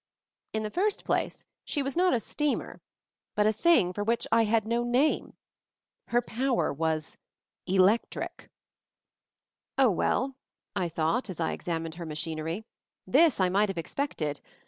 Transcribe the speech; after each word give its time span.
In 0.53 0.63
the 0.63 0.71
first 0.71 1.03
place, 1.03 1.45
she 1.63 1.83
was 1.83 1.95
not 1.95 2.11
a 2.11 2.19
30 2.19 2.21
MOVING 2.23 2.23
THE 2.23 2.23
MOUNTAIN 2.63 2.73
"steamer," 2.73 2.81
but 3.35 3.45
a 3.45 3.53
thing 3.53 3.93
for 3.93 4.03
which 4.03 4.25
I 4.31 4.45
had 4.45 4.65
no 4.65 4.83
name; 4.83 5.35
her 6.07 6.23
power 6.23 6.73
was 6.73 7.17
electric, 7.67 8.49
"Oh, 9.77 9.91
well," 9.91 10.33
I 10.75 10.89
thought, 10.89 11.29
as 11.29 11.39
I 11.39 11.51
examined 11.51 11.93
her 12.01 12.07
machinery, 12.07 12.65
"this 13.05 13.39
I 13.39 13.49
might 13.49 13.69
have 13.69 13.77
expected. 13.77 14.41